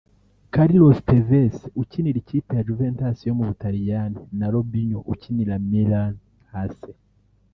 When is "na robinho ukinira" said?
4.39-5.55